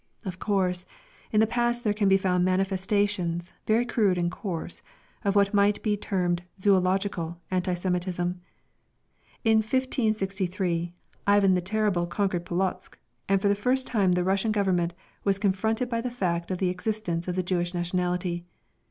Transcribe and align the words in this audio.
Of 0.25 0.39
course, 0.39 0.87
in 1.31 1.41
the 1.41 1.45
past 1.45 1.83
there 1.83 1.93
can 1.93 2.09
be 2.09 2.17
found 2.17 2.43
manifestations 2.43 3.53
very 3.67 3.85
crude 3.85 4.17
and 4.17 4.31
coarse 4.31 4.81
of 5.23 5.35
what 5.35 5.53
might 5.53 5.83
be 5.83 5.95
termed 5.95 6.41
"zoological" 6.59 7.37
anti 7.51 7.75
Semitism. 7.75 8.41
In 9.43 9.57
1563, 9.59 10.95
Ivan 11.27 11.53
the 11.53 11.61
Terrible 11.61 12.07
conquered 12.07 12.47
Polotzk, 12.47 12.97
and 13.29 13.39
for 13.39 13.47
the 13.47 13.53
first 13.53 13.85
time 13.85 14.13
the 14.13 14.23
Russian 14.23 14.51
Government 14.51 14.95
was 15.23 15.37
confronted 15.37 15.87
by 15.87 16.01
the 16.01 16.09
fact 16.09 16.49
of 16.49 16.57
the 16.57 16.69
existence 16.69 17.27
of 17.27 17.35
the 17.35 17.43
Jewish 17.43 17.75
nationality. 17.75 18.43